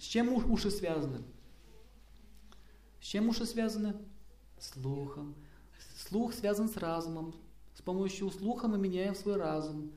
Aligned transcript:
С 0.00 0.04
чем 0.04 0.32
уши 0.32 0.70
связаны? 0.70 1.20
С 3.02 3.04
чем 3.04 3.28
уши 3.28 3.44
связаны? 3.44 3.94
Слухом. 4.58 5.34
Слух 6.08 6.32
связан 6.32 6.70
с 6.70 6.78
разумом. 6.78 7.34
С 7.74 7.82
помощью 7.82 8.30
слуха 8.30 8.66
мы 8.66 8.78
меняем 8.78 9.14
свой 9.14 9.36
разум. 9.36 9.92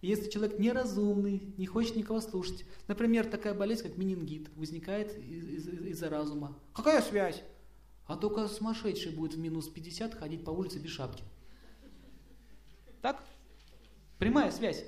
И 0.00 0.08
если 0.08 0.28
человек 0.28 0.58
неразумный, 0.58 1.54
не 1.56 1.66
хочет 1.66 1.94
никого 1.94 2.20
слушать, 2.20 2.64
например, 2.88 3.26
такая 3.26 3.54
болезнь, 3.54 3.84
как 3.84 3.96
менингит, 3.96 4.50
возникает 4.56 5.16
из- 5.16 5.46
из- 5.46 5.68
из-за 5.68 6.10
разума. 6.10 6.58
Какая 6.74 7.00
связь? 7.00 7.40
А 8.06 8.16
только 8.16 8.48
сумасшедший 8.48 9.12
будет 9.12 9.34
в 9.34 9.38
минус 9.38 9.68
50 9.68 10.14
ходить 10.14 10.44
по 10.44 10.50
улице 10.50 10.80
без 10.80 10.90
шапки. 10.90 11.22
Так? 13.00 13.22
Прямая 14.18 14.50
связь. 14.50 14.84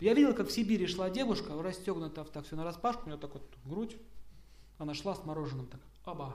Я 0.00 0.14
видел, 0.14 0.34
как 0.34 0.48
в 0.48 0.52
Сибири 0.52 0.86
шла 0.86 1.08
девушка, 1.08 1.60
расстегнута 1.62 2.24
так 2.24 2.44
все 2.44 2.56
на 2.56 2.64
распашку, 2.64 3.04
у 3.04 3.08
нее 3.08 3.18
так 3.18 3.32
вот 3.34 3.44
грудь. 3.64 3.96
Она 4.78 4.92
шла 4.94 5.14
с 5.14 5.24
мороженым 5.24 5.66
так. 5.66 5.80
Оба. 6.04 6.34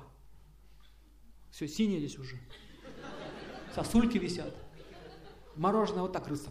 Все, 1.51 1.67
синее 1.67 1.99
здесь 1.99 2.17
уже. 2.17 2.37
Сосульки 3.75 4.17
висят. 4.17 4.55
Мороженое 5.55 6.03
вот 6.03 6.13
так 6.13 6.27
рыса. 6.27 6.49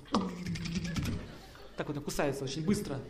Так 1.76 1.88
вот 1.88 2.02
кусается 2.04 2.44
очень 2.44 2.64
быстро. 2.64 3.00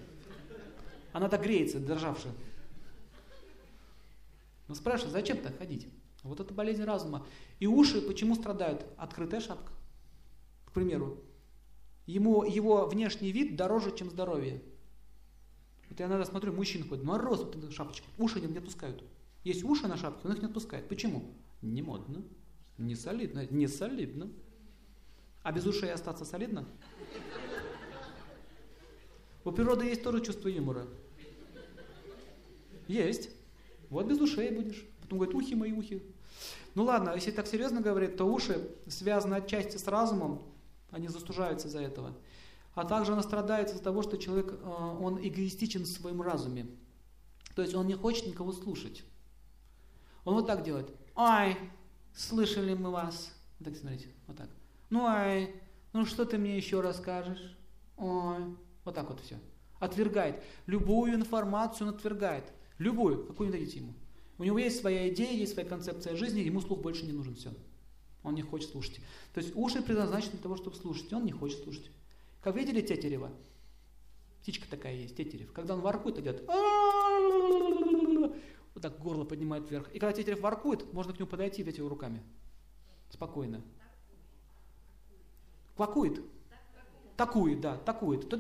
Она 1.13 1.29
так 1.29 1.43
греется, 1.43 1.81
дрожавшая. 1.81 2.33
Но 4.69 4.75
спрашиваю, 4.75 5.13
зачем 5.13 5.39
так 5.39 5.59
ходить? 5.59 5.89
Вот 6.23 6.41
это 6.41 6.53
болезнь 6.53 6.85
разума. 6.85 7.27
И 7.59 7.67
уши 7.67 8.01
почему 8.03 8.35
страдают? 8.35 8.87
Открытая 8.97 9.41
шапка. 9.41 9.73
К 10.67 10.73
примеру. 10.73 11.23
Ему, 12.09 12.43
его 12.43 12.87
внешний 12.87 13.33
вид 13.33 13.55
дороже, 13.55 13.95
чем 13.95 14.09
здоровье. 14.09 14.63
Вот 15.91 16.01
я 16.01 16.07
иногда 16.07 16.25
смотрю, 16.25 16.55
мужчин 16.55 16.89
ходит, 16.89 17.05
мороз, 17.05 17.47
шапочка. 17.71 18.07
Уши 18.17 18.41
не 18.41 18.57
отпускают. 18.57 19.05
Есть 19.45 19.63
уши 19.63 19.87
на 19.89 19.99
шапке, 19.99 20.27
он 20.27 20.33
их 20.33 20.41
не 20.41 20.47
отпускает. 20.47 20.89
Почему? 20.89 21.35
Не 21.61 21.83
модно, 21.83 22.25
не 22.79 22.97
солидно, 22.97 23.47
не 23.51 23.69
солидно. 23.69 24.31
А 25.43 25.53
без 25.53 25.67
ушей 25.67 25.93
остаться 25.93 26.25
солидно? 26.25 26.67
У 29.45 29.53
природы 29.53 29.85
есть 29.85 30.03
тоже 30.03 30.25
чувство 30.25 30.49
юмора. 30.49 30.87
Есть. 32.87 33.29
Вот 33.91 34.07
без 34.07 34.19
ушей 34.19 34.51
будешь. 34.51 34.83
Потом 35.03 35.19
говорит, 35.19 35.35
ухи 35.35 35.55
мои 35.55 35.73
ухи. 35.73 36.03
Ну 36.75 36.85
ладно, 36.85 37.13
если 37.15 37.33
так 37.33 37.47
серьезно 37.47 37.83
говорить, 37.83 38.17
то 38.17 38.25
уши 38.25 38.67
связаны 38.87 39.35
отчасти 39.35 39.77
с 39.77 39.87
разумом, 39.87 40.43
они 40.91 41.09
застужаются 41.09 41.69
из-за 41.69 41.81
этого. 41.81 42.17
А 42.75 42.85
также 42.85 43.13
она 43.13 43.23
страдает 43.23 43.71
из-за 43.71 43.83
того, 43.83 44.03
что 44.03 44.17
человек, 44.17 44.53
э, 44.53 44.97
он 45.01 45.19
эгоистичен 45.19 45.83
в 45.83 45.87
своем 45.87 46.23
разуме. 46.23 46.67
То 47.55 47.63
есть 47.63 47.75
он 47.75 47.87
не 47.87 47.95
хочет 47.95 48.27
никого 48.27 48.53
слушать. 48.53 49.03
Он 50.25 50.35
вот 50.35 50.47
так 50.47 50.63
делает. 50.63 50.93
Ай, 51.17 51.59
слышали 52.15 52.75
мы 52.75 52.91
вас. 52.91 53.35
Вот 53.59 53.69
так 53.69 53.77
смотрите, 53.77 54.09
вот 54.27 54.37
так. 54.37 54.49
Ну 54.91 55.07
ай, 55.07 55.61
ну 55.93 56.07
что 56.07 56.25
ты 56.25 56.39
мне 56.39 56.57
еще 56.57 56.81
расскажешь? 56.81 57.57
Ой, 57.97 58.57
вот 58.85 58.95
так 58.95 59.09
вот 59.09 59.21
все. 59.21 59.39
Отвергает. 59.81 60.43
Любую 60.67 61.15
информацию 61.15 61.89
он 61.89 61.95
отвергает. 61.95 62.53
Любую, 62.79 63.27
какую 63.27 63.49
не 63.49 63.53
дадите 63.53 63.79
ему. 63.79 63.95
У 64.39 64.45
него 64.45 64.59
есть 64.59 64.81
своя 64.81 65.09
идея, 65.09 65.33
есть 65.33 65.55
своя 65.55 65.69
концепция 65.69 66.15
жизни, 66.15 66.41
ему 66.41 66.61
слух 66.61 66.81
больше 66.81 67.05
не 67.07 67.13
нужен, 67.13 67.35
все. 67.35 67.53
Он 68.23 68.35
не 68.35 68.43
хочет 68.43 68.71
слушать. 68.71 69.01
То 69.33 69.41
есть 69.41 69.55
уши 69.55 69.83
предназначены 69.83 70.33
для 70.33 70.41
того, 70.41 70.57
чтобы 70.57 70.77
слушать, 70.77 71.13
он 71.13 71.25
не 71.25 71.33
хочет 71.33 71.63
слушать. 71.63 71.91
Как 72.43 72.57
видели 72.57 72.81
Тетерева? 72.81 73.31
Птичка 74.43 74.69
такая 74.69 74.95
есть, 74.95 75.17
Тетерев. 75.17 75.53
Когда 75.53 75.75
он 75.75 75.81
воркует, 75.81 76.23
делает 76.23 76.45
вот 78.79 78.83
так 78.83 78.99
горло 79.01 79.25
поднимает 79.25 79.69
вверх. 79.69 79.89
И 79.93 79.99
когда 79.99 80.13
Тетерев 80.13 80.41
воркует, 80.41 80.93
можно 80.93 81.13
к 81.13 81.19
нему 81.19 81.29
подойти 81.29 81.63
и 81.63 81.65
дать 81.65 81.79
его 81.79 81.89
руками. 81.89 82.23
Спокойно. 83.11 83.63
Квакует. 85.75 86.23
Такует, 87.17 87.61
да, 87.61 87.77
такует. 87.77 88.33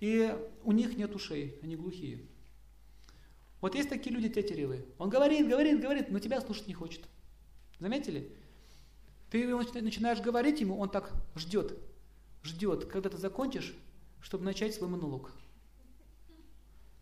И 0.00 0.36
у 0.64 0.72
них 0.72 0.96
нет 0.96 1.14
ушей, 1.14 1.56
они 1.62 1.76
глухие. 1.76 2.26
Вот 3.60 3.76
есть 3.76 3.88
такие 3.88 4.12
люди 4.12 4.28
тетеревые. 4.28 4.84
Он 4.98 5.08
говорит, 5.08 5.48
говорит, 5.48 5.80
говорит, 5.80 6.10
но 6.10 6.18
тебя 6.18 6.40
слушать 6.40 6.66
не 6.66 6.74
хочет. 6.74 7.04
Заметили? 7.78 8.32
Ты 9.32 9.80
начинаешь 9.80 10.20
говорить 10.20 10.60
ему, 10.60 10.78
он 10.78 10.90
так 10.90 11.10
ждет, 11.36 11.78
ждет, 12.42 12.84
когда 12.84 13.08
ты 13.08 13.16
закончишь, 13.16 13.74
чтобы 14.20 14.44
начать 14.44 14.74
свой 14.74 14.90
монолог. 14.90 15.32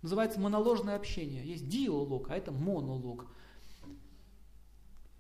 Называется 0.03 0.39
моноложное 0.39 0.95
общение. 0.95 1.45
Есть 1.45 1.69
диалог, 1.69 2.31
а 2.31 2.37
это 2.37 2.53
монолог. 2.53 3.27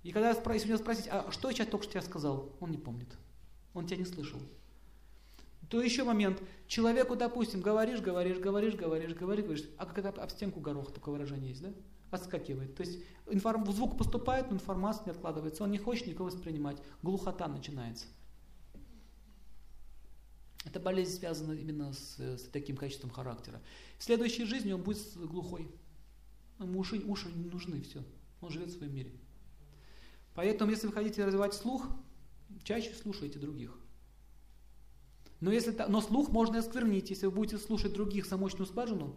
И 0.04 0.12
когда 0.12 0.30
если 0.30 0.66
у 0.66 0.68
него 0.68 0.78
спросить, 0.78 1.08
а 1.10 1.32
что 1.32 1.48
я 1.48 1.54
сейчас 1.56 1.66
только 1.66 1.82
что 1.82 1.94
тебе 1.94 2.02
сказал, 2.02 2.52
он 2.60 2.70
не 2.70 2.78
помнит. 2.78 3.08
Он 3.74 3.86
тебя 3.86 3.96
не 3.96 4.04
слышал. 4.04 4.38
То 5.70 5.80
еще 5.80 6.02
момент. 6.02 6.42
Человеку, 6.66 7.14
допустим, 7.14 7.60
говоришь, 7.60 8.00
говоришь, 8.00 8.38
говоришь, 8.38 8.74
говоришь, 8.74 9.14
говоришь, 9.14 9.46
говоришь, 9.46 9.68
а 9.78 9.88
это 9.94 10.08
об 10.08 10.30
стенку 10.30 10.58
горох, 10.60 10.92
такое 10.92 11.14
выражение 11.14 11.50
есть, 11.50 11.62
да? 11.62 11.72
Отскакивает. 12.10 12.74
То 12.74 12.82
есть 12.82 12.98
информ... 13.30 13.64
звук 13.70 13.96
поступает, 13.96 14.50
но 14.50 14.56
информация 14.56 15.04
не 15.04 15.12
откладывается. 15.12 15.62
Он 15.62 15.70
не 15.70 15.78
хочет 15.78 16.08
никого 16.08 16.28
воспринимать. 16.28 16.76
Глухота 17.02 17.46
начинается. 17.46 18.06
Эта 20.64 20.80
болезнь 20.80 21.16
связана 21.18 21.52
именно 21.52 21.92
с, 21.92 22.18
с 22.18 22.48
таким 22.48 22.76
качеством 22.76 23.10
характера. 23.10 23.62
В 23.96 24.02
следующей 24.02 24.46
жизни 24.46 24.72
он 24.72 24.82
будет 24.82 24.98
глухой. 25.14 25.70
Ему 26.58 26.80
уши, 26.80 26.98
уши 26.98 27.28
не 27.28 27.48
нужны, 27.48 27.80
все. 27.82 28.02
Он 28.40 28.50
живет 28.50 28.70
в 28.70 28.76
своем 28.76 28.92
мире. 28.92 29.12
Поэтому, 30.34 30.72
если 30.72 30.88
вы 30.88 30.92
хотите 30.92 31.24
развивать 31.24 31.54
слух, 31.54 31.86
чаще 32.64 32.92
слушайте 32.92 33.38
других. 33.38 33.78
Но, 35.40 35.50
если, 35.52 35.74
но 35.88 36.00
слух 36.00 36.28
можно 36.28 36.58
осквернить, 36.58 37.10
если 37.10 37.26
вы 37.26 37.32
будете 37.32 37.58
слушать 37.58 37.92
других 37.92 38.26
самочную 38.26 38.66
скважину. 38.66 39.16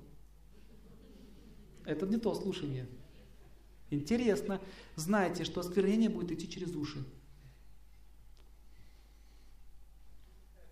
Это 1.86 2.08
не 2.08 2.18
то 2.18 2.34
слушание. 2.34 2.88
Интересно. 3.90 4.62
Знайте, 4.96 5.44
что 5.44 5.60
осквернение 5.60 6.10
будет 6.10 6.32
идти 6.32 6.50
через 6.50 6.76
уши. 6.76 7.04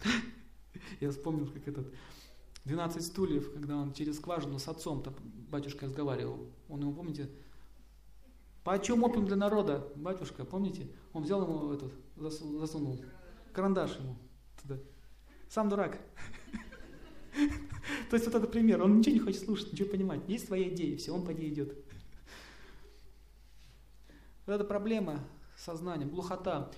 Я 1.02 1.12
вспомнил, 1.12 1.48
как 1.48 1.68
этот 1.68 1.94
12 2.66 3.04
стульев, 3.04 3.54
когда 3.54 3.76
он 3.78 3.94
через 3.94 4.18
скважину 4.18 4.58
с 4.58 4.68
отцом 4.68 5.02
-то 5.02 5.14
батюшка 5.50 5.86
разговаривал. 5.86 6.48
Он 6.70 6.82
ему, 6.82 6.94
помните, 6.94 7.30
по 8.64 8.78
чем 8.80 9.04
опиум 9.04 9.26
для 9.26 9.36
народа, 9.36 9.88
батюшка, 9.96 10.46
помните? 10.46 10.88
Он 11.14 11.24
взял 11.24 11.42
ему 11.44 11.74
этот, 11.74 11.92
засунул, 12.16 13.04
карандаш 13.54 13.98
ему 13.98 14.16
туда. 14.62 14.78
Сам 15.52 15.68
дурак. 15.68 16.00
То 18.10 18.16
есть 18.16 18.26
вот 18.26 18.36
этот 18.36 18.54
пример. 18.54 18.82
Он 18.82 19.00
ничего 19.00 19.16
не 19.16 19.20
хочет 19.20 19.44
слушать, 19.44 19.74
ничего 19.74 19.90
понимать. 19.90 20.22
Есть 20.30 20.48
своя 20.48 20.70
идея, 20.70 20.96
все, 20.98 21.12
он 21.12 21.26
по 21.26 21.32
ней 21.32 21.50
идет. 21.50 21.76
Вот 24.46 24.54
это 24.54 24.64
проблема 24.64 25.20
сознания, 25.58 26.06
глухота. 26.06 26.70